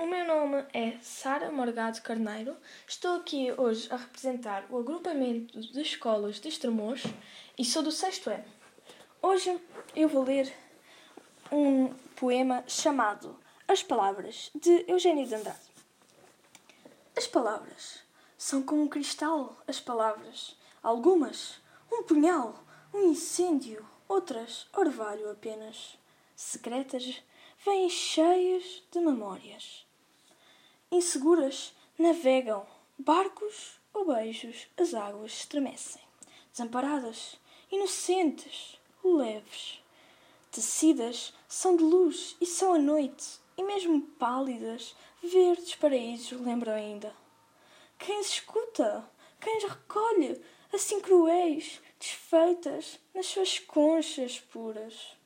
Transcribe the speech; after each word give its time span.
o 0.00 0.06
meu 0.06 0.26
nome 0.26 0.64
é 0.72 0.96
Sara 1.02 1.52
Morgado 1.52 2.00
Carneiro. 2.00 2.56
Estou 2.88 3.16
aqui 3.16 3.52
hoje 3.52 3.86
a 3.92 3.96
representar 3.96 4.64
o 4.70 4.78
agrupamento 4.78 5.60
de 5.60 5.78
escolas 5.82 6.40
de 6.40 6.48
Estremoz 6.48 7.02
e 7.58 7.66
sou 7.66 7.82
do 7.82 7.92
sexto 7.92 8.30
ano. 8.30 8.44
Hoje 9.20 9.60
eu 9.94 10.08
vou 10.08 10.24
ler 10.24 10.50
um 11.52 11.92
poema 12.16 12.64
chamado 12.66 13.38
As 13.68 13.82
Palavras, 13.82 14.50
de 14.54 14.86
Eugênio 14.88 15.26
de 15.26 15.34
Andrade. 15.34 15.60
As 17.14 17.26
palavras 17.26 18.00
são 18.38 18.62
como 18.62 18.84
um 18.84 18.88
cristal, 18.88 19.54
as 19.68 19.80
palavras. 19.80 20.56
Algumas, 20.82 21.60
um 21.92 22.04
punhal, 22.04 22.64
um 22.94 23.10
incêndio, 23.10 23.86
outras, 24.08 24.66
orvalho 24.72 25.30
apenas. 25.30 25.98
Secretas, 26.34 27.22
vêm 27.62 27.90
cheias 27.90 28.82
de 28.90 28.98
memórias. 28.98 29.89
Inseguras, 30.92 31.72
navegam, 31.96 32.66
barcos 32.98 33.78
ou 33.94 34.06
beijos, 34.06 34.66
as 34.76 34.92
águas 34.92 35.32
estremecem. 35.32 36.02
Desamparadas, 36.50 37.38
inocentes, 37.70 38.76
leves. 39.04 39.80
Tecidas 40.50 41.32
são 41.46 41.76
de 41.76 41.84
luz 41.84 42.36
e 42.40 42.46
são 42.46 42.74
a 42.74 42.78
noite, 42.78 43.38
e 43.56 43.62
mesmo 43.62 44.02
pálidas, 44.18 44.96
verdes 45.22 45.76
paraísos 45.76 46.40
lembram 46.40 46.72
ainda. 46.72 47.14
Quem 47.96 48.18
as 48.18 48.26
escuta, 48.26 49.08
quem 49.40 49.58
as 49.58 49.70
recolhe, 49.70 50.42
assim 50.72 50.98
cruéis, 50.98 51.80
desfeitas 52.00 52.98
nas 53.14 53.26
suas 53.26 53.60
conchas 53.60 54.40
puras. 54.40 55.16